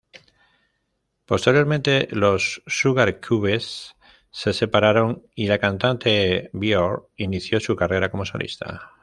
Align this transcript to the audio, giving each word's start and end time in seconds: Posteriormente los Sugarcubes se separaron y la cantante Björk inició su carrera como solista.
Posteriormente 1.27 2.07
los 2.09 2.63
Sugarcubes 2.65 3.95
se 4.31 4.51
separaron 4.51 5.27
y 5.35 5.45
la 5.47 5.59
cantante 5.59 6.49
Björk 6.53 7.07
inició 7.17 7.59
su 7.59 7.75
carrera 7.75 8.09
como 8.09 8.25
solista. 8.25 8.89